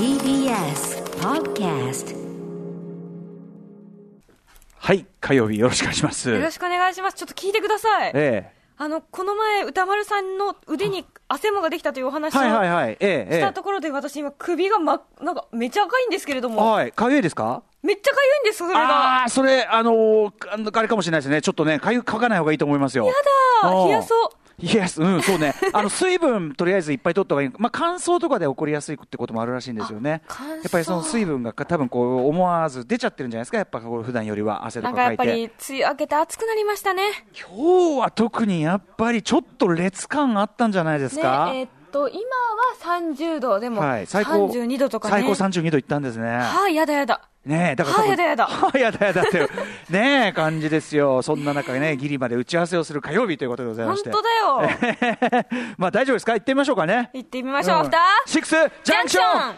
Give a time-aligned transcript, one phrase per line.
[0.00, 2.16] TBS Podcast
[4.76, 6.28] はい、火曜日よろしくお願いします。
[6.30, 7.16] よろしくお願いします。
[7.16, 8.10] ちょっと聞いてください。
[8.12, 12.96] えあの、この前、歌丸さんの腕に汗もができたというお話えをはいはいはい。
[12.98, 17.62] ええしたところで、私今首がま、なんかめっちゃ赤いんですけれどええも、はい、かゆいですか？
[17.84, 19.22] めっちゃ痒いんです、それが。
[19.26, 21.40] あそれ、あのーあのあれかもしれないですね。
[21.40, 23.06] ちょっとね、かゆ、かかない方がいいと思いますよ。
[23.06, 23.12] や
[23.62, 24.28] あー冷やそう。
[24.62, 25.54] いや、うん、そうね。
[25.72, 27.50] あの、水分、とりあえずいっぱい取った方がいい。
[27.58, 30.22] まあ、乾燥とかで起こりやすいってこともあるらしいんですよね。
[30.28, 33.58] やっぱりその水分が多分こう、思わず出ちゃってるんじゃないですか？
[33.58, 35.36] やっぱこう普段よりは汗となんかやっぱかかいて。
[35.36, 37.02] り、梅雨明けて暑くなりましたね。
[37.34, 41.50] 今日は特にやっぱりちょっと劣感あったんじゃないですね、か。
[41.54, 44.46] えーっと、今は30度、でも、はい、最高。
[44.48, 45.12] 32度とかね。
[45.12, 46.28] 最高32度いったんですね。
[46.38, 47.20] はあ、やだやだ。
[47.44, 47.96] ねえ、だから。
[47.98, 49.48] はあやだやだ はあやだやだっていう、
[49.90, 51.22] ねえ、感じですよ。
[51.22, 54.10] そんな中ね、ギリまで打ち合わせをする火曜日ということでございま本して。
[54.10, 54.62] 当だよ。
[55.78, 56.32] まあ大丈夫ですか？
[56.34, 57.10] 行ってみましょうかね。
[57.14, 58.50] 行ってみましょう、うんアフターシックス
[58.84, 59.20] ジャンクショ
[59.52, 59.54] ン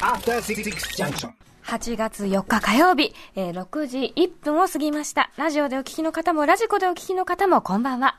[0.00, 0.62] After Six
[0.96, 1.30] Junction.
[1.66, 5.30] 8月4日火曜日、えー6時1分を過ぎました。
[5.38, 8.16] ラジオでお聞きの方も、ラジコでお聞きの方も、こんばんは。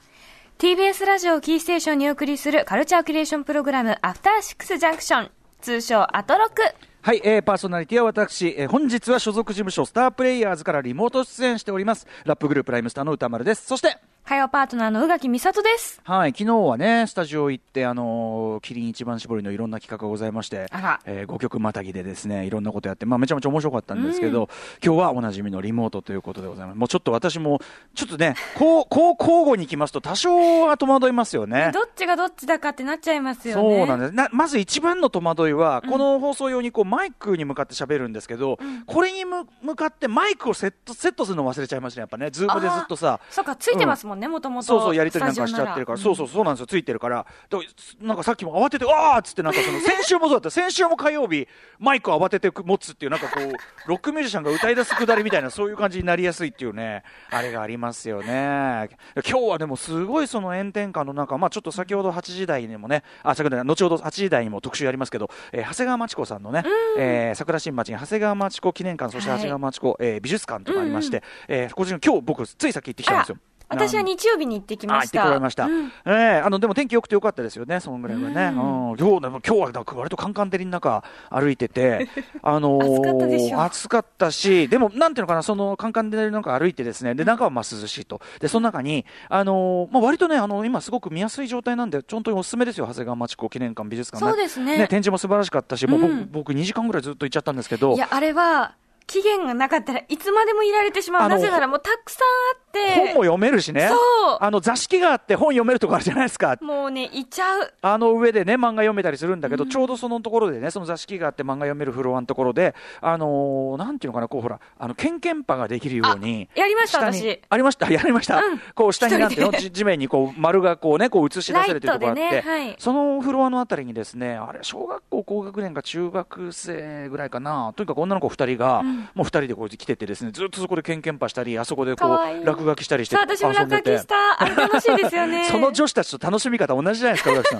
[0.57, 5.31] TBS ラジオキーステーションにお送りするカルチャーキュレーションプログラム、アフターシックスジャンクション。
[5.59, 6.61] 通称、アトロク。
[7.01, 12.07] はい、えー、パーソナリティは私、えー、本日は所属事務所スタープレイヤーズからリモート出演しております。
[12.23, 13.65] ラップグループライムスターの歌丸です。
[13.65, 13.97] そして、
[14.27, 16.01] 火曜パートナーの宇垣美里です。
[16.03, 20.65] はい、昨日はね、スタジオ行って、あのーキリン一番搾りのいろんな企画がございまして、
[21.05, 24.49] えー、5曲またぎでですね、いろんなことやって、まあ、めちゃめちゃ面白かったんですけど、
[24.83, 26.75] 今日はおなじみのリモートということでございます。
[26.75, 27.61] もうちょっと私も、
[27.93, 31.69] ちょっとね、こう、 こう交互に行きますと多少は戸惑いますよね。
[31.71, 33.77] どっちがどっちだかってなっちゃいますよね。
[33.77, 43.19] そうなんですなまず一番の戸惑いは、この放送用にこうマイクに向かって喋るんですけど、これにむ向かってマイクをセットセットするの忘れちゃいましたね、やっぱね、ズームでずっとさ。
[43.29, 44.65] そうか、ついてますもんね、もともと。
[44.67, 47.63] そうそう、やりとりなんかしちゃってるから、そうそう、そうなんですよ、ついてるから、だか
[48.01, 51.47] らなんかさっきも慌てて、あーっつって、なんかその、 先週もそうだった、先週も火曜日、
[51.79, 53.53] マイクを慌てて持つっていう、なんかこう、
[53.89, 58.89] ロックミュージシャンが歌い出すくだりみたいな、そういう感じになりやすいっていうね、あれがありますよね。
[59.27, 66.63] 今日はでも、すごいその炎天下の中、まあちょっと先ほど8時台にもね、あ、先ほど、後ほど8時台にも特集やりますけど、えー長谷川町子さんのね、
[66.97, 73.37] えー桜新町に長谷川町子記念館、そして長谷川町子、えー美術館とかありまして、えーこちら今日僕、ついさっき行ってきたんですよ。
[73.69, 75.23] 私は日曜日に行ってきまあ、行ってした。
[75.23, 75.65] こられました。
[75.65, 78.45] うんええあの、でも天気良くてよかったですよね、そのぐらいはね。
[78.47, 78.95] うん。
[78.97, 82.07] 今日でも今日は割とカンカン照りの中歩いてて、
[82.41, 88.21] あのー暑かったでしょ暑かったし、でもなんていうのかな、そのカンカン照りの中歩いてですね、で、中はまあ涼しいと。
[88.39, 98.75] で、その中に、あのーまあ割とね、あの、今すごく見やすい状態なんで、本当におすすめですよ、長谷川町子記念館美術館そうですね展示も素晴らしかったし、もう僕、うん僕2時間ぐらいずっと行っちゃったんですけどい、や、あれは、
[99.07, 101.29] 期限がなかったらいつまでもいられてしまう。
[101.29, 102.64] なぜならもうたくさんあって。
[102.95, 103.87] 本も読めるしね。
[103.89, 104.37] そう。
[104.39, 106.57] あの、座敷があって本読めるとこあるじゃないですか。
[106.61, 107.73] もうね、いっちゃう。
[107.81, 116.49] あの上でね、漫画読めたりするんだけど、ちょうどそのところでね、その座敷があって漫画読めるフロアのところで、あのーなんていうのかな、こうほら、あの、ケンケンパができるように。
[116.55, 117.41] あやりました私。
[117.49, 117.89] ありました？
[117.91, 118.59] やりました、うん。
[118.73, 119.53] こう下になんていうの？
[119.53, 122.75] 地面にこう丸がこうね、こう映し出されてるところがあって、ねはい。
[122.79, 134.41] そのフロアのあたりにですね、あれ、小学校高学年か中学生ぐらいかな、とにかく女の子二人が、もう二人でこう来ててですね、ずっとそこでケンケンパしたり、あそこでこうい落書きしたりして私も落書きした。
[134.41, 135.45] あれ楽しいですよね。
[135.51, 137.59] その女子たちと楽しみ方同じじゃないですか、宇垣さん。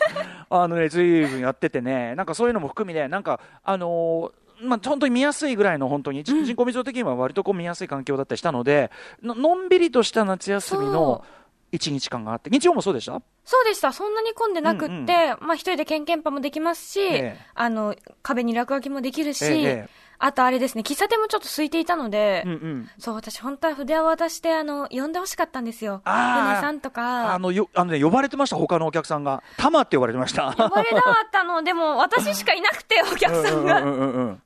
[0.49, 8.89] あのね、ずいぶんやっててね、なんかそういうのも含みで、なんか、あのーまあ、本当に見やすいぐらいの本当に、人人口密度的には割とこう見やすい環境だったりしたので
[9.21, 11.25] ののんびりとした夏休みの
[11.73, 13.21] 一日間があって日曜もそうでした？
[13.43, 13.91] そうでした。
[13.91, 15.07] そんなに混んでなくって、うんうん
[15.41, 19.89] まあ一人でケンケンパもできますし、ええあの、壁に落書きもできるし、え
[20.19, 26.01] あとあれですね、喫茶店もちょっと空いていたので、うんうんそう、私本当は筆を渡して、あの、呼んでほしかったんですよ。
[26.05, 27.33] あー船さんとか。
[27.33, 29.43] あのよあの、ね、呼ばれてました、他のお客さんが。
[29.57, 30.53] タマって呼ばれてました。
[30.57, 33.81] 呼ばれなかったの、 でも私しかいなくて、お客さんが。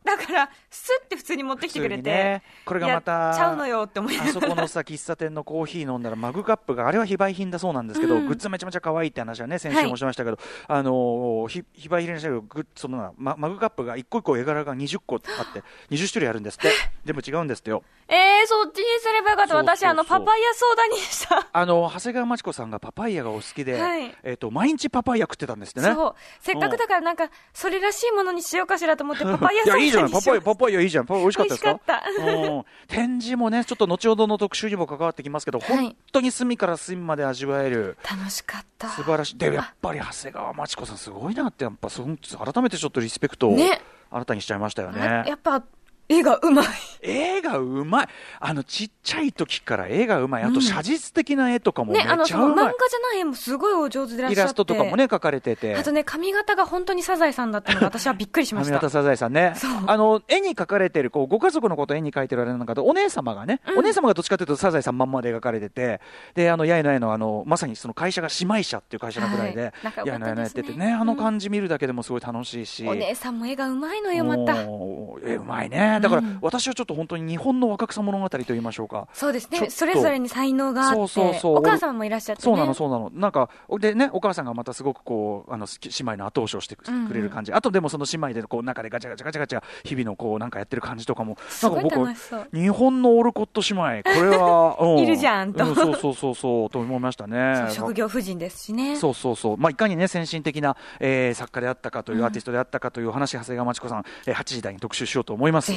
[0.03, 2.09] だから、スッて普通に持ってきてくれて。
[2.09, 4.34] ねこれがまたちゃうのよって思いなあがら。
[4.34, 10.38] そこのさ、喫茶店のコーヒー飲んだら、マグカップが、あれは非売品だそうなんですけど、うんグッズめちゃめちゃ可愛いって話はね、先週もしましたけど、
[10.68, 15.58] あのーひ非売品にしたけど、グッそのママグカップが一個一個絵柄が20個あって、
[15.91, 16.71] 20種類あるんですって。
[17.06, 17.83] 全部違うんですってよ。
[18.07, 19.56] えー、そっちにすればよかった。
[19.56, 21.47] 私、あの、パパイヤソーダにした。
[21.53, 25.94] あの、長谷川町子さんがパパイヤがお好きで、はいえっ、と、毎日パパイヤ食ってたんですってね。
[25.94, 26.15] そう。
[26.39, 30.11] せっかくだからなんか、それらしいものにしようかしらと思って、パパイヤソーダにいいじゃない。
[30.11, 31.06] パパイヤ、パパイヤいいじゃん。
[31.06, 31.69] パパイヤ美味しかったですか？
[31.69, 37.97] 美味しかったうん展示もね、ちょっと後ほどの特集にも関わってきますけど、はい本当に隅から隅まで味わえる。
[38.09, 38.89] 楽しかった。
[38.89, 39.38] 素晴らしい。
[39.38, 45.23] で、やっぱり長谷川町子さんすごいなって、やっぱ、そ改めてちょっとリスペクトを、ね新たにしちゃいましたよね。
[45.27, 45.63] やっぱ、
[46.09, 46.65] 絵がうまい。
[47.01, 48.07] 絵がうまい。
[48.39, 50.44] あのちっちゃい時から絵がうまい。
[50.44, 54.47] あと写実的な絵とかもめね、っちゃうまい、画じゃない絵もすごいお上手でいらっイしゃって。
[54.47, 55.75] ラストとかもね描かれてて。
[55.75, 58.73] あとね、髪型が本当にサザエさんだったのが私はびっくりしました。
[58.73, 59.53] 上方サザエさんね。
[59.85, 66.01] あの絵に描かれてるこうご家族のことを絵に描いてるあれなんかとお姉様がね、お姉様がどっちかというとサザエさんまんまで描かれてて
[66.33, 74.67] であの八重の絵のあのまさにその会社が姉妹社っていう会社のぐらいで、はいの絵のやっててねあの感じ見るだけでもすごい楽しいし、お姉さんも絵がうまいのよ、また。
[74.67, 79.69] おーえうまいねだから、うん私はちょっと本当に日本の若草物語と言いましょうかそうですね。
[79.69, 80.96] それぞれに才能があって。
[80.96, 82.44] そうそうそうお母様もいらっしゃって、ね。
[82.44, 83.12] そうなの、そうなの。
[83.13, 83.50] なんか、
[83.80, 87.54] でね、お母さんがまたすごくこう、あの、姉妹の後押しをしてくうんうんれる感じ。
[87.54, 92.48] あとでもその姉妹でこう、中でガチャガチャガチャガチャ、日々のこう、なんかやってる感じとかも、なんか僕楽しそう。
[92.54, 97.68] 日本のオルコット姉妹、これは、 ういるじゃんとうそうそうそうそう、と思いましたね。
[97.72, 98.95] 職業婦人ですしね。
[98.95, 105.72] そうそうそう、まあ、いかにね、先進的な、えー作家であったかという、アーティストであったかという話、長谷川町子さん、えー8時台に特集しようと思います。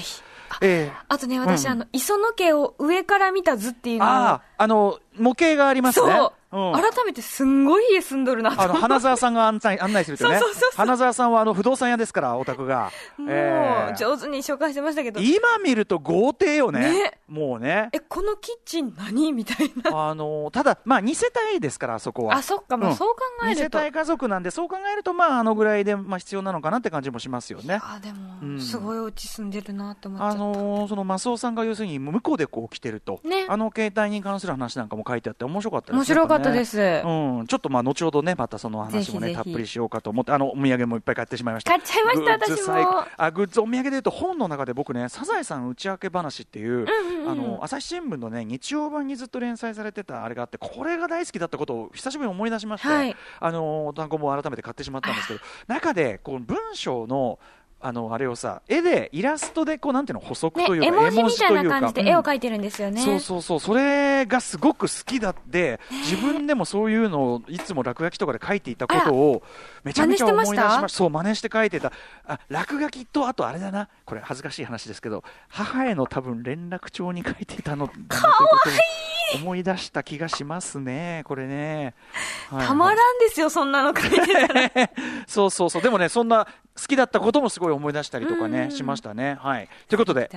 [0.61, 1.73] えーあとね、私、うん。
[1.73, 6.12] あの、磯野家を上から見た図っていうのを、ああ、あの、模型がありますね。
[6.12, 12.91] そう、うん改めてすんごい家住んどるなとあの花澤さんが案内 案内するとねそうそうそうそう花澤さんはあの不動産屋ですから、お宅が。
[13.17, 17.89] もえーう、上手に紹介してましたけど、今見ると豪邸よね、ねもうね。
[17.93, 19.33] え、このキッチン何？
[19.33, 19.91] みたいな。
[20.11, 22.37] あのただ、まあ、2世帯ですから、あそこは。
[22.37, 23.79] あ、そっか、まあ、うんそう考えると。
[23.79, 27.81] 2世帯家族なんで、そう考えると、まあ、あのぐらいで、まあ、必要なのかなって感じもしますよね。
[27.83, 30.35] あ、でうんも、すごいお家住んでるなって思っちゃった。
[30.35, 36.77] あのそのマスオさんが要するに向こうでこう来てると、ねあの携帯に関する話なんかも書いてあって面白かったですね面白かったでやす。
[36.77, 37.03] ぱね
[37.39, 39.25] うん、ちょっとまあ後ほどねまたその話もぜひぜひ。
[39.27, 41.71] ねたっぷりしようかと思ってあのお土産もいっぱい買ってしまいました。
[41.71, 43.05] 買っちゃいました私もグッズ最高。
[43.17, 46.87] あグッズお土産で言うと本の中で僕ねサザエさん内訳話っていう,、
[47.29, 53.17] あの朝日新聞のね日曜版にずっと連載されてたあれがあってこれが大好きだったことを久しぶりに思い出しまして、はい。
[53.41, 57.39] あの単語も改めて買ってしまったんですけど中でこう文章の
[57.82, 62.25] あのあれをさ絵でイラストでこうなんていうの補足ねというか、絵文字みたいな感じで絵をうん。
[62.25, 63.00] 描いてるんですよね。
[63.00, 69.43] そうそうそうそれがすごく好きだって自分でもそういうのをいつも落書きとかで書いていたことを
[69.84, 70.88] めちゃめちゃ思い出しました。
[70.88, 71.93] そう真似して書いてた。
[72.26, 73.88] あ落書きとあとあれだな。
[74.05, 81.94] これ恥ずかしい話ですけど母への多分連絡帳に書いていたのだなということを思い出した気がしますねこれね、
[82.50, 82.67] はい。
[82.67, 84.70] たまらんですよ、そんなの書いてたら。
[85.26, 85.82] そうそうそう。
[85.82, 89.37] でもねそんな好きだったこともすごい思い出したりとかね、しましたね。
[89.41, 89.69] はい。
[89.89, 90.31] ということで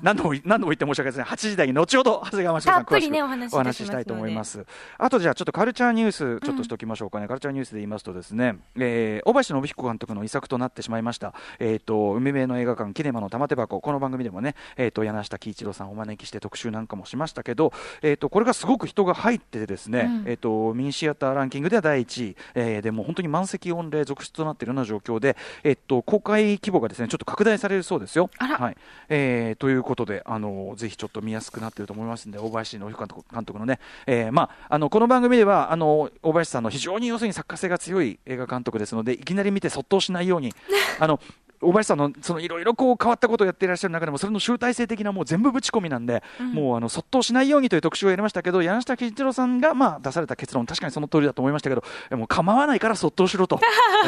[0.00, 4.64] 何度も何度も言って申し訳ないですね8時台に後ほど長谷川真さん詳しくお話ししたいと思います。
[4.98, 11.34] あとじゃあちょっとカルチャーニュースちょっとしておきましょうかね、カルチャーニュースで言いますとですね、えー、大林信彦監督の遺作となってしまいました。
[11.58, 20.30] えっ、と海辺の映画館キネマの玉手箱この番組でもねえっ、と柳下喜一郎さんをお招きして特集なんかもしましたけどえっ、とこれがすごく人が入っててですね、うん。
[20.30, 28.30] えっ、とミニシアターランキングでは第1位、えーでも本当に満席御礼続出となっているような状況でえっ、と公開規模がですねちょっと拡大されるそうですよ。
[28.38, 28.76] はい。
[29.08, 40.54] えーということであのぜひちょっと見やすくなっていると思いますので大林信彦監督監督のね、えーまあ、あのこの番組ではあの大林さんの非常に要するに作家性が強い映画監督ですのでいきなり見てそっとしないように
[40.98, 41.20] あの
[41.62, 46.22] 大林さんのそのいろいろこう変わったことをやっていらっしゃる中でもそれの集大成的なもう全部ぶち込みなんで、
[46.52, 53.60] もうあのそっとしないようにという特集をやりましたけど柳下喜一郎さんがまあ出された結論確かにその通りだと思いましたけどえもう構わないからそっとしろと。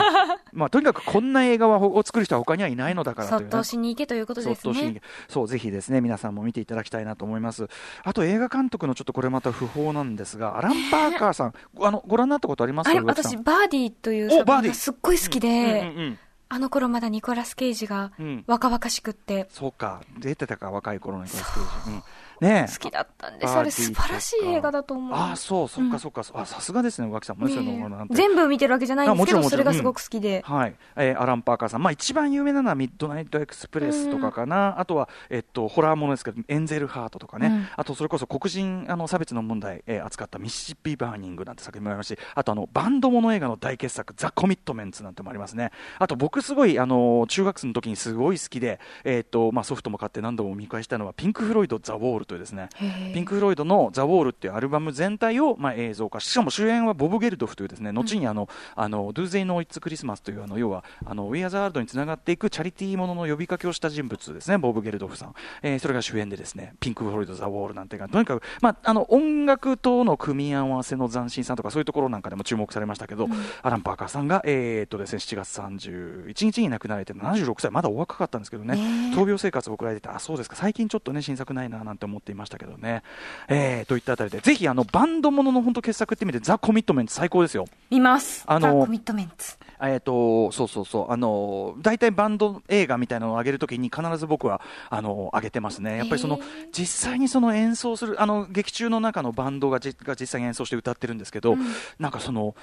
[0.53, 5.01] まあとにかくこんな映画はを作る人は他にはいないのだからという、ね、そっとしに行けということですね。
[5.29, 7.67] そうぜひですね皆さんも見ていただきたいなと思います。
[8.05, 12.91] あと映画監督のちょっとこれまた不法なんですがアラン・パーカーさんあのご覧になったことあります？
[12.91, 13.33] あれ、植木さん。
[13.33, 14.75] 私、バーディーというおバーディー。
[14.75, 16.19] 作品がすっごい好きで、うんうんうん
[16.55, 18.45] あの頃まだニコラス・ケイジがうん。
[18.47, 20.03] 若々しくって、そうか。
[20.21, 21.91] 出てたか若い頃のニコラスケイジ。
[21.91, 22.03] うん
[22.45, 22.73] ねえ。
[22.73, 23.65] 好きだったんです。
[23.65, 25.17] れ素晴らしい映画だと思う。
[25.17, 27.39] ああそうそっかそっか、あさすがですね宇垣さん。
[27.39, 28.15] もねそういうのなんて。
[28.15, 30.43] 全部見てるわけじゃないんですけど、それがすごく好きで。
[30.45, 37.69] はい、えーアラン・パーカーさん、まあ、一番有名なのはミッドナイト・エクスプレスとかかな、あとは、えっと、ホラーものですけど、エンゼル・ハートとかね、うん。
[37.77, 45.71] あとそれこそ黒人あの差別の問題、えー扱ったミシシッピ・バーニングなんて作品もありますし、あとあのバンドもの映画の大傑作、ザ・コミットメンツなんてもありますね。
[45.99, 52.69] あと僕、すごいあの中学生の時にすごい好きで、えっとまあ、ソフトも買って何度も見返したのは、ピンク・フロイド・ザ・ウォールというですね、
[53.13, 56.21] ピンク・フロイドのザ・ウォールっていうアルバム全体を、まあ、映像化。
[56.21, 73.29] しかも主演はボブ・ゲルドフというですね後にあの、あのドゥーゼイ・ノー・イッツ・クリスマスというあの要はあのウィア・ザ・ワールドにつながっていくチャリティーものの呼びかけをした人物ですねボブ・ゲルドフさん、えーそれが主演でですねピンク・フロイド・ザ・ウォールなんていうかとにかく、まあ、あの音楽との組み合わせの斬新さとかそういうところなんかでも注目されましたけど、
[73.63, 77.71] アラン・パーカーさんが、えーっとですね、7月31日に亡くなられて76歳。
[77.71, 78.75] まだお若かったんですけどね。
[79.15, 80.57] 闘病生活を送られててあそうですか。
[80.57, 83.03] 最近ちょっとね新作ないななんて思思っていましたけどね。
[83.49, 87.67] えー、といったあたりで、ぜひあのバンドものの本当傑作ってみて、ザ・コミットメント最高ですよ。
[87.91, 88.45] 見ます。
[88.47, 89.57] あのザコミットメンツ。
[89.81, 96.39] えー、とそうそうそう、あの大体バンド映画みたいなのを上げるときに、必ず僕はあの上げてますね、やっぱりその
[96.73, 101.57] 実際にその演奏する、あの劇中の中のバンドがじが実際に演奏して歌ってるんですけど、
[101.99, 102.55] なんかその、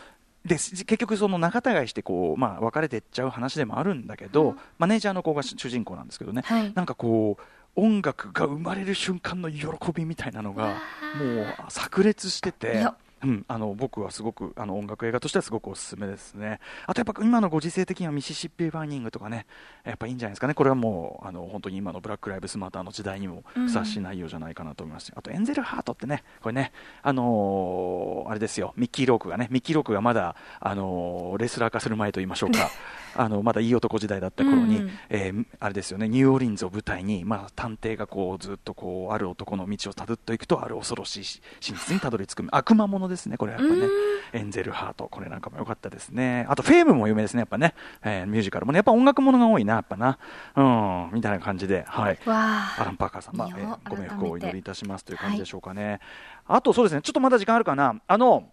[0.45, 7.43] で結局、その仲違いしてこう、まあ、別れていっちゃう話でもあるんだけど、マネージャーの子が主人公なんですけどね、はいなんかこう、
[7.75, 10.81] 音楽が生まれる瞬間の喜びみたいなのが、
[11.17, 12.95] もう炸裂していてや。
[13.23, 16.59] うん、あの僕はすごくあの音楽映画としてはすごくおすすめですね。
[16.87, 19.45] あとやっぱ今のご時世的にはミシシッピバーニングとかね、
[19.83, 20.55] やっぱいいんじゃないですかね。
[20.55, 26.71] これはもうあの本当に今のブラックライブスマーターの時代にもふさわしい内容じゃないかなと思いますし、あとエンゼルハートってね、これね、
[27.03, 32.71] あのーあれですよ、ミッキーロークがね、ミッキーロークがまだあのーレスラー化する前と言いましょうか。
[33.15, 34.91] あのまだいい男時代だった頃に、うんうん。
[35.09, 43.87] えーあれですよね、ニューオーリンズを舞台に、まあ、探偵がこうずっとこうある男の道をたどっていくと、ある恐ろしいし真実にたどり着く、悪魔ものですね、これやっぱね、
[44.33, 50.17] エンゼルハート、これなんかも良かったですね、あとフェームも有名ですね、やっぱね、えーミュージカルもね、やっぱ音楽ものが多いな、やっぱな、
[50.55, 52.19] うん、みたいな感じで、はい。
[52.25, 55.83] わアラン・パーカーさん、まあえーご冥福をお祈りいたしますという感じでしょうかね。
[55.85, 55.99] はい
[56.47, 58.49] あとそうですね、ちょっとまだ時間あるかな、あの、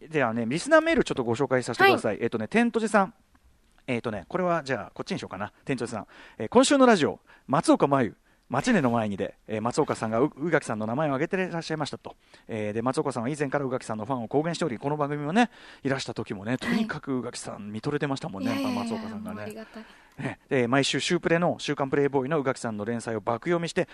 [0.00, 2.18] ではね、リスナーメールちょっとご紹介させてください。
[2.20, 3.14] えっ、とね、テントジさん。
[3.86, 5.52] えっ、とね、これはじゃあ、こっちにしようかな。
[5.64, 6.06] 店長さん。
[6.38, 8.16] えー今週のラジオ、松岡真優、
[8.48, 12.16] 町根の前にで、えー松岡さんが宇垣さんの名前を挙げていらっしゃいましたと、
[12.48, 15.50] えーで松岡さんは以前から宇垣さんのファンを公言しておりこの番組もね
[15.82, 19.66] いらした時もねとにかく宇垣さん見とれてましたもんね、はい松岡さんがね
[20.22, 23.88] ね、で毎週、週プレの週刊プレイボーイの宇垣さんの連載を爆読みして、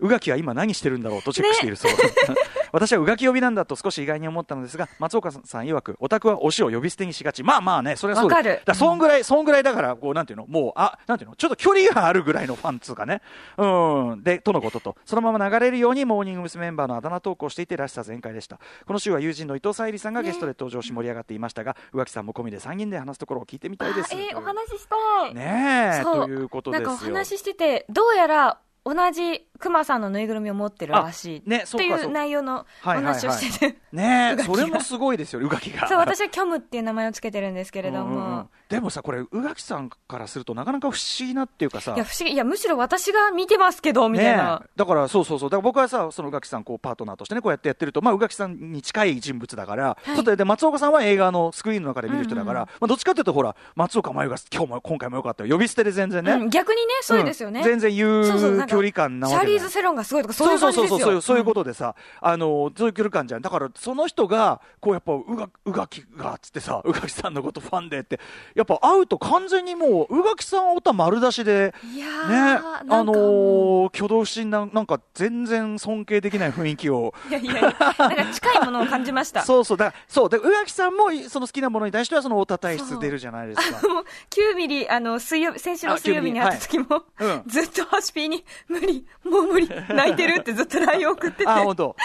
[0.00, 1.92] う宇垣は今何してるんだろうとチェックしているそう、
[2.72, 13.22] 私は宇垣呼びなんだと少し意外に思ったのですが、松岡さん曰く、オタクは推しを呼び捨てにしがち、まあまあね、それはそうだからそんぐらい、そんぐらいだから、こうなんていうの、もう、あなんていうの、ちょっと距離があるぐらいのファンっつうかね、
[13.56, 16.68] うん、で、とのことと、そのまま流れるように、モーニング娘。
[16.68, 18.58] メンバーのあだ名トークをしていて、らしさ全開でした。
[18.86, 24.14] この週は友人の伊藤沙莉さんがゲストで登場し盛り上がっていましたが、宇垣さんも込みで3人で話すところを聞いてみたいです。
[24.14, 25.34] あえーお話ししたい。
[25.34, 26.88] ねえ、そうということですよ。
[26.88, 31.38] なんかお話ししてて、どうやら同じクマさんのぬいぐるみを持ってるらしい。
[31.38, 33.78] っていう内容の話をしてて。
[33.92, 35.88] ねそれもすごいですよ、宇垣が。
[35.88, 38.50] そう、私はキョムっていう名前をつけてるんですけれどうんうんうんも。
[38.68, 42.34] でもさ、これ、宇垣さんからすると、なかなか不思議なっていうかさ、いや、不思議。
[42.34, 44.66] いや、むしろ私が見てますけど、みたいなね。
[44.66, 57.60] えだからそうそうそう、だから僕はさ、その宇垣さん、こうパートナーとしてね、こうやってやってると、まあ、宇垣さんに近い人物だから、いちょっとで松岡さんは映画のスクリーンの中で見る人だから、うんまあ、どっちかっていうと、ほら、松岡真優が今日も今回もよかったよ、呼び捨てで全然ね、うん逆にね、そうですよね。
[57.60, 61.06] ん全然言そう距離感なわけリーズ・セロンがすごいとか、そそうういうそうそうそう感じですよ。
[61.06, 63.42] そういうそういうことでさ、あのそういう距離感じゃん。
[63.42, 68.20] だからその人がこうやっぱうがうがきがっつってさ宇垣さんのことファンでって
[68.54, 77.14] やっぱ会うと完全にもう宇垣さんおた丸出しでねあのー挙動不審ななんか全然尊敬できない雰囲気を。
[77.28, 77.72] いやいやいや、なん
[78.16, 79.42] か近いものを感じました。
[79.46, 83.88] そうそうだそうで宇垣さんもその好きなものに対してはその太田体質出るじゃないですか。
[83.88, 87.24] もう9ミリ、あの、水曜日、先週の水曜日に会った時も、はい。
[87.24, 87.42] うん。
[87.46, 91.48] ずっとハシピーに、無理、もう 無理、泣いてるってずっと LINE 送ってて。
[91.48, 91.96] あ本当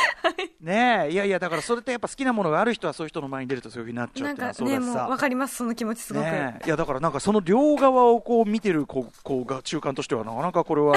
[0.61, 1.11] ねえ。
[1.11, 6.23] いやいやだからそれってやっぱ好きなものがある人はそういう人の前に出るとそういうふうになっちゃうっていうのはそうだしさわかります、その気持ちすごく。
[6.23, 6.65] ねえ。
[6.65, 10.95] いやだからなんかその両側をこう見てる子子が中間としてはなかなかこれは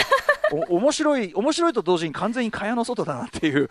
[0.68, 3.68] お 面白い面白いと同時に完全に蚊帳の外だなっていう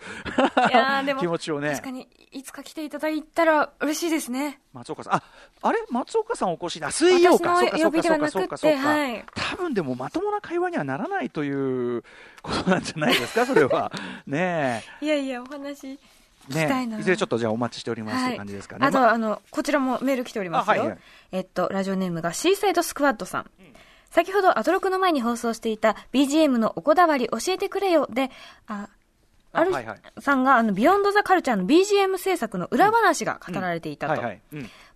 [1.18, 1.70] 気持ちをね。
[1.70, 4.60] 確かに、いつか来ていただいたら嬉しいですね。
[4.72, 5.14] 松岡さん。
[5.14, 5.22] あ
[5.62, 5.78] あれ？
[5.90, 7.60] 松岡さんお越しだ水曜か。
[7.60, 9.24] そうかそうかそうか呼びではなくそうかそうか、はい。
[9.34, 11.52] 多分でもまともな会話にはならないとい
[11.98, 12.04] う
[12.46, 13.92] ことなんじゃないですかそれは。
[14.26, 15.98] ねいやいや、お話。
[16.48, 17.00] ねえ。
[17.00, 19.12] いずれちょっとじゃあお待ちしておりますとはいいう感じですかね、あと、まあ。
[19.12, 20.74] あの、こちらもメール来ておりますよ。
[20.74, 20.98] あはいはい。
[21.32, 23.50] えっと、ラジオネームがシーサイドスクワッドさん。
[24.10, 28.30] 先ほどアトロクの前に放送していた BGM のおこだわり教えてくれよで、
[28.66, 28.88] あ、
[29.52, 30.00] あるはいはい。
[30.20, 34.22] さんがあの、ビヨンドザカルチャーの BGM 制作の裏話が語られていたと。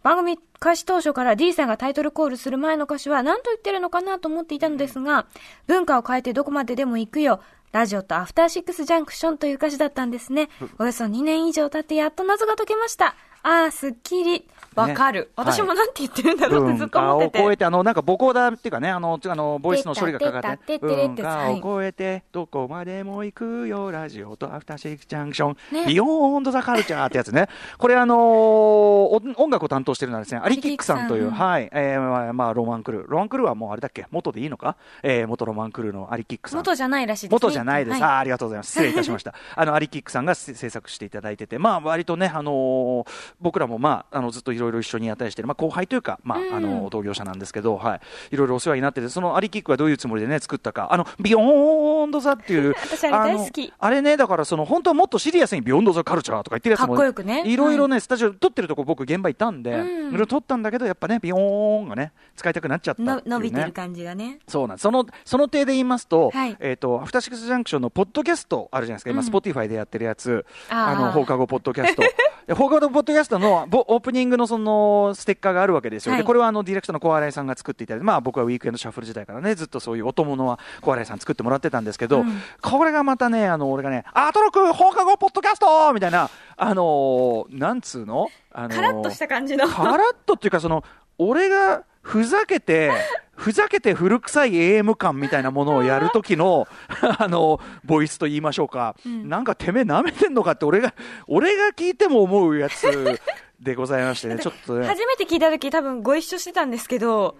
[0.02, 5.26] 番組開始当初から D さんがタイトルコールする前の歌詞は何と言ってるのかなと思っていたのですが、
[5.66, 7.40] 文化を変えてどこまででも行くよ。
[7.72, 10.48] ラジオとアフターシックスジャンクションという歌詞だったんですね。
[10.78, 13.14] およそ2年以上経ってやっと謎が解けました。
[13.42, 14.46] あー、すっきり。
[14.76, 15.32] わかる。
[15.36, 17.38] はい私もなんて言ってるんだろうってずっと思ってて。
[17.40, 25.86] 超えて、あの、なんか、ボコーダーっていうかね、あの、あの、ボイスの処理がかかって、文て化を超えて、どこまでも行くよ、ラジオとアフターシックスジャンクション、ね。
[25.86, 27.48] ビヨーンドザカルチャーってやつね。
[27.78, 33.10] これ、あのーお音楽を担当してるのはですね、アリキックさんという、はい、えー、まあ、まあ、ロマンクルー。
[33.10, 34.06] ロマンクルーはもうあれだっけ？
[34.10, 34.76] 元でいいのか？
[35.02, 36.58] えー、元ロマンクルーのアリキックさん。
[36.60, 37.34] 元じゃないらしいです、ね。
[37.34, 38.02] 元じゃないです、はい。
[38.02, 46.54] あーありがとうございます、失礼いたしました、 あのアリキックさんがせ制作していただいてて、まあ割とね、あのー僕らも、まあ、あのずっといろいろ一緒にやったりしてる、まあ、後輩というか、まあうん。
[46.54, 48.00] あの同業者なんですけど、はい、
[48.32, 50.92] いろいろお世話になっててそのアリキックはどういうつもりでね作ったか。
[50.92, 53.68] あの Beyond the っていう 私あれ大好き。
[53.68, 57.42] のあれねだからその本当はもっとシリアスに Beyond the Culture とか言ってるやつもかっこよくね。
[57.46, 60.08] いろいろね、スタジオ撮ってるとこ僕現場いたんで、うん。
[60.08, 64.38] いろいろ撮ったんだけどやっぱねビヨーンがね使いたくなっちゃったっね、の伸びてる感じがね。
[64.46, 64.82] そうなんです。
[64.82, 66.56] そのその点で言いますと、はい。
[66.60, 69.24] えっ、とアフターシックスジャンクションのポッドキャストあるじゃないですか、今うん。
[69.24, 72.02] スポティファイでやってるやつ、あの放課後ポッドキャスト。
[72.46, 89.66] で 放課後ポッドキャストのボオープニングのそのステッカーがあるわけですよ、はいでこれはあのディレクターの小荒井さんが作っていただいて、まあ、僕はウィークエンドシャッフル時代からねずっとそういう音物は小荒井さん作ってもらってたんですけど、うんこれがまたねあの俺がね「アトロク放課後ポッドキャスト!」みたいなあのーなんつうの、あのーカラッとした感じの。
[89.68, 90.84] カラッとっていうかその
[91.18, 92.90] 俺がふざけて
[93.36, 96.68] ふざけて古臭い AM 感みたいなものをやる時の
[97.18, 100.94] あのボイスと言いましょうか、なんかてめえ舐めてんのかって俺が
[101.26, 103.18] 俺が聞いても思うやつ
[103.60, 104.38] でございましてね。
[104.40, 104.86] ちょっとね。
[104.86, 107.36] 初めて聞いた時多分ご一緒してたんですけど、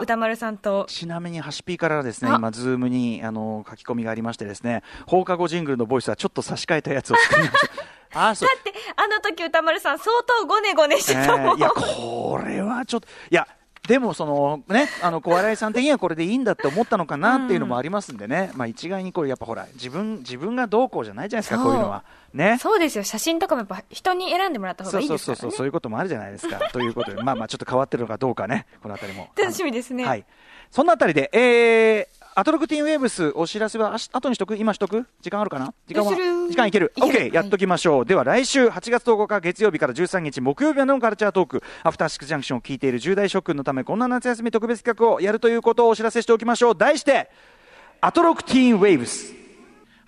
[0.00, 0.86] 宇多丸さんと。
[0.88, 2.36] ちなみに橋P からですねあ。
[2.36, 4.82] 今ズームにあの書き込みがありましてですね。
[5.06, 7.68] 放課後ジングルのボイスはちょっと差し替えたやつを作りまし
[8.12, 8.28] た。
[8.28, 8.48] あそう。
[8.48, 10.10] だって、あの時歌丸さん相
[10.40, 11.56] 当ゴネゴネしてえたもん。
[11.56, 13.46] ーいや、これはちょっと、いや、
[13.86, 21.64] でもそのね、あの小笑いさん的にはこれでいいんだって思ったのかなっていうのもありますんでね、まあ一概にこれやっぱほら自分自分がどうこうじゃないじゃないですかそう。
[21.66, 22.04] こういうのは。
[22.34, 22.58] ね。
[22.60, 23.04] そうですよ。
[23.04, 25.56] 写真とかもやっぱ人に選んでもらった方そうがいいそうそうそうですからね。
[25.56, 26.58] そういうこともあるじゃないですか。
[26.72, 27.22] ということで。
[27.22, 28.66] まあまあちょっと変わってるのかどうかね。
[28.82, 29.28] このあたりも。
[29.36, 30.04] 楽しみですね。
[30.04, 30.24] はい。
[30.70, 34.58] そんなあたりでえーアトロクティーンウェーブスお知らせはあし後にしとく？
[34.58, 35.06] 今しとく？
[35.22, 35.72] 時間あるかな？
[35.88, 36.12] 時間は？
[36.50, 36.92] 時間いける？
[36.94, 37.30] いける。
[37.30, 41.62] OK やっときましょう、では来週8月10日月曜日から13日木曜日のカルチャートーク。
[41.82, 46.76] アフターシックスジャンクションを聞いている重大諸君のためこんな夏休み特別企画をやるということをお知らせしておきましょう。
[46.76, 47.30] 題して
[48.02, 49.32] アトロクティーンウェーブス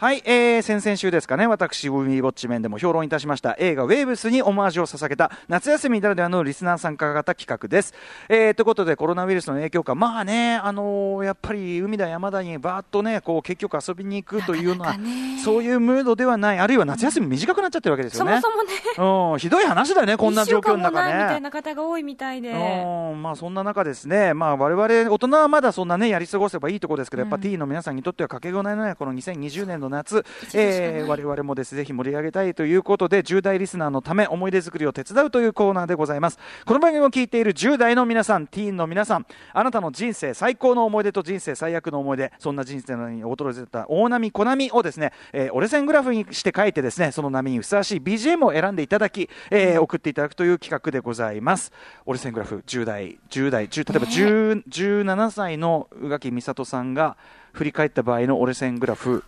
[0.00, 7.92] はい、えー、先々週ですかね、私、ウィーウォッチ面でも評論いたしました映画、ウェーブスにオマージュを捧げた夏休みならではのリスナー参加型企画です。
[8.28, 18.40] えー、ということで、コロナウイルスの影響か、まあね、あのーやっぱり海だ、山だにバーっとね、こう結局遊びに行くというような、なかなかねそういうムードではない、あるいは夏休み短くなっちゃってるわけですよね。
[18.40, 21.40] そもそもね、うん、ひどい話だよね、こんな状況の中一週間もないみたいね。
[21.40, 22.52] な方が多いみたいで。
[22.52, 36.38] うんまあそんな中ですね、まあ我々大人はまだそんなねやり過ごせばいいところですけど、やっぱ T の皆さんにとってはかけがえのないこの2020年の夏、一度しかないえー我々もですぜひ盛り上げたいということで10代リスナーのため思い出作りを手伝うというコーナーでございます。
[36.64, 51.72] この番組を聞いている10代の皆さん、ティーンの皆さん、あなたの人生最高の思い出と人生最悪の思い出、そんな人生に訪れた大波小波をですね、えー折れ線グラフにして書いてですね、その波にふさわしい BGM を選んでいただき、えー送っていただくという企画でございます。
[52.06, 57.16] 折れ線グラフ10代、10代、10例えば10 17歳の宇垣美里さんが
[57.52, 59.24] 振り返った場合の折れ線グラフ、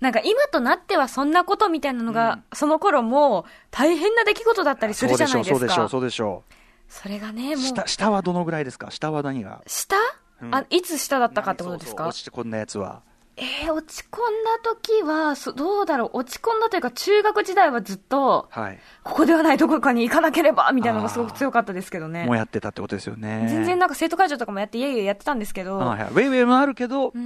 [0.00, 5.58] なんか今となってはそんなことみたいなのが、その頃もう大変な出来事だったりするじゃないですか。
[5.58, 6.52] そうでしょう、そうでしょう、
[6.88, 7.64] それがね、もう。
[7.64, 8.90] 下下はどのぐらいですか？
[8.90, 9.62] 下は何が？
[9.66, 9.96] 下、
[10.42, 10.54] うん。
[10.54, 12.08] あ、いつ下だったかってことですか？
[12.08, 13.02] 落ちてこんなやつは
[13.38, 18.78] えー、落ち込んだ時は、そどうだろう、落ち込んだというか、中学時代はずっと、はい。
[19.04, 22.24] ここではないどこかに行かなければ、みたいなのがすごく強かったですけどね。
[22.24, 22.36] もう。
[22.36, 23.46] やってたってことですよね。
[23.50, 27.22] 全然なんか生徒会長とかもやって、いえいえやってたんですけど、はいはい、ウェイウェイもあるけど、ううん。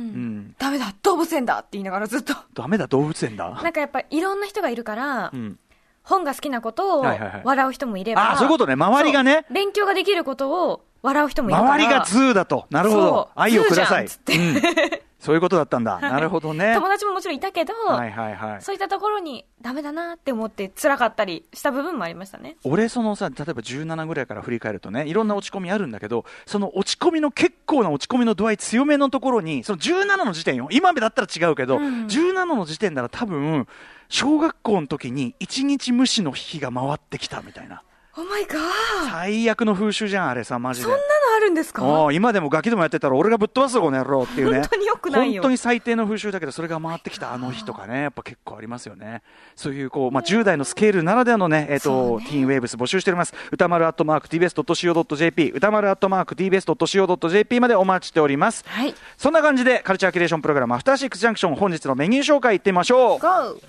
[0.49, 2.35] んダメだ、動物園だって言いながらずっと。
[2.55, 3.49] ダメだ動物園だ。
[3.62, 5.59] なんかやっぱいろんな人がいるから、うん。
[6.03, 8.73] 本が好きなことをはいはいはい笑う人もいれば、あーそういうことね。
[8.73, 9.44] 周りがね。
[9.51, 11.75] 勉強ができることを笑う人もいるから。
[11.75, 12.66] 周りがズーだと。
[12.70, 13.31] なるほど。
[13.37, 14.09] 愛をください。
[14.09, 16.03] ZOO じゃんつうんそういうことだったんだ、はい。
[16.03, 16.73] なるほどね。
[16.75, 18.63] 友達ももちろんいたけど、はいはいはい。
[18.63, 22.57] そういったところにダメだなって思って辛かったりした部分もありましたね。
[22.65, 30.69] 俺そのさ例えば17ぐらいから振り返るとねいろんな落ち込みあるんだけどその落ち込みの結構な落ち込みの度合い強めのところにその17の時点よ。
[30.71, 32.07] 今だったら違うけど、うん。
[32.07, 33.67] 17の時点なら多分
[34.09, 37.83] 小学校の時に一日無視の日が回ってきたみたいな。
[38.17, 40.85] オーマイガー最悪の風習じゃんあれさマジで。
[40.85, 40.99] そんな
[41.40, 44.61] るんですか今でもガキでもやってたら俺がぶっ飛ばすぞこの野郎っていうね。
[44.61, 45.42] 本当に良くないよ。
[45.42, 49.22] 本当に最低の風習だけどそれが回ってきたあの日とかねやっぱ結構ありますよね。
[49.57, 52.26] そういうこう、まあ、10代のスケールならではのね、えっとね。
[52.26, 53.35] ティーンウェーブス募集しております。
[53.50, 58.64] 歌丸アットマーク TBS.CO.JP 歌丸アットマーク TBS.CO.JP までお待ちしております。
[58.66, 58.94] はい。
[59.16, 63.18] そんな感じでカルチャーキュレーションプログラムアフターシックスジャンクション本日のメニュー紹介いってみましょう。
[63.18, 63.61] GO!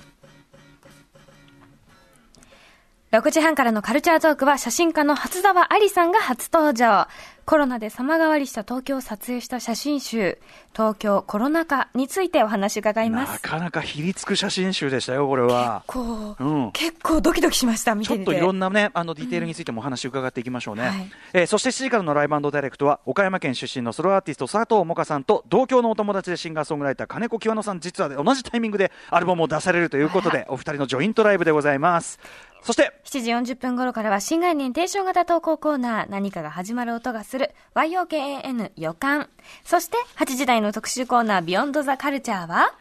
[3.12, 7.07] 6時半からのカルチャートークは写真家の初沢ありさんが初登場。
[7.45, 10.38] コロナで様変わりした東京を撮影した写真集、
[10.73, 13.41] 東京コロナ禍についてお話伺いまなす。
[13.41, 18.25] かなかひりつく写真集でしたよこれはこう、うん結構ドキドキしました、見てみて。
[18.25, 20.84] ちょっといろんなね、あのディテールについてもお話伺っていきましょうね。
[20.84, 32.19] はいえーそして7時からのライブダイレクトは、岡山県出身のソロアーティスト佐藤萌歌さんと同郷のお友達でシンガーソングライター金子清乃さん、実は同じタイミングでアルバムを出されるということで、お二人のジョイントライブでございます。
[32.63, 39.30] そして、7時40分頃からは新概念提唱型投稿コーナー、何かが始まる音がする、YOKAN 予感。
[39.63, 42.76] そして、8時台の特集コーナー、ビヨンドザカルチャーは、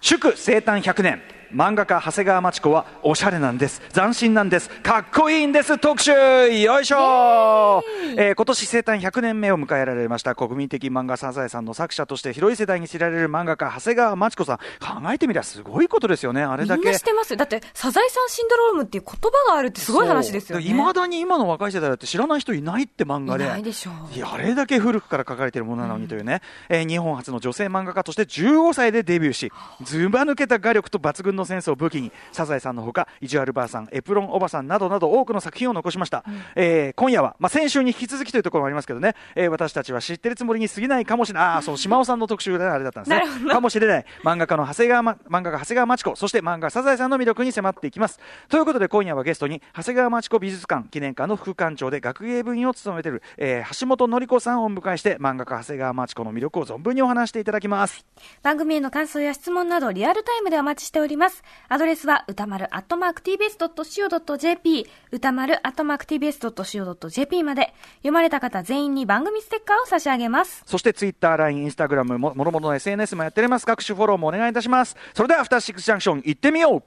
[0.00, 3.80] 祝生誕100年漫画家長谷川町子はおしゃれなんです。
[3.92, 4.68] 斬新なんです。
[4.82, 5.78] かっこいいんです。
[5.78, 6.12] 特集!
[6.12, 7.82] よいしょ!
[8.16, 10.34] えー今年生誕100年目を迎えられました。
[10.34, 14.56] 国民的漫画サザエさんの作者として広い世代に知られる漫画家長谷川町子さん。
[14.56, 16.42] 考えてみりゃすごいことですよね。
[16.42, 17.30] あれだけみんなしてます。
[17.30, 17.36] よ。
[17.36, 19.14] だって、サザエさんシンドロームっていう言
[19.46, 20.66] 葉があるってすごい話ですよね。
[20.66, 23.44] いまだに今の若い世代だって知らない人いないって漫画で。
[23.44, 24.14] いないでしょう。
[24.14, 43.50] いやあれだけ古くから書かれているものなのにというね、えー日本初の女性漫画家として15歳でデビューしずば抜けた画力と抜群のセンスを武器にサザエさんのほか意地悪ばあさんエプロンおばさんなどなど多くの作品を残しました、えー今夜は、まあ、先週に引き続きというところもありますけどね、えー私たちは知ってるつもりに過ぎないかもしれないああそう島尾さんの特集であれだったんですね。
[43.50, 44.04] かもしれない。
[44.24, 48.18] 漫画家の長谷川、ま、漫画家長谷川町子そして漫画サザエさんの魅力に迫っていきます。
[48.48, 58.04] ということで今夜はゲストに長谷川町子美術館記念館の副館長で学芸部員を務めている、えー橋本典子さんをお迎えして漫画家長谷川町子の魅力を存分にお話していただきます。
[58.42, 61.25] 番組への感想や質問などリアルタイムでお待ちしております。
[61.68, 70.62] アドレスは歌丸アットマーク tbs.co.jp 歌丸アットマーク tbs.co.jp まで読まれた方全員に番組ステッカーを差し上げます。
[70.66, 73.66] そしてツイッター、LINE、インスタグラムも、もろもろの SNS もやっております。
[73.66, 74.96] 各種フォローもお願いいたします。
[75.14, 76.82] それでは、アフターシックスジャンクション行ってみよう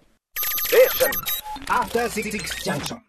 [1.68, 2.32] After Six
[2.64, 3.00] Junction.